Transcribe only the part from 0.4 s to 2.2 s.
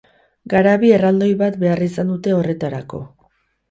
Garabi erraldoi bat behar izan